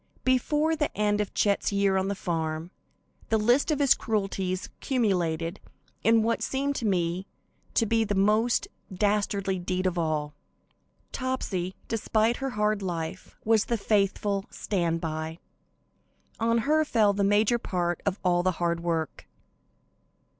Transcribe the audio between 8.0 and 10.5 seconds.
the most dastardly deed of all.